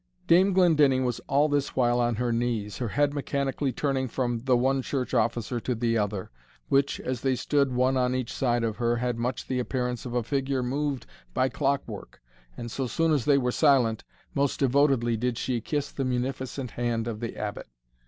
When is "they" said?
7.21-7.35, 13.25-13.37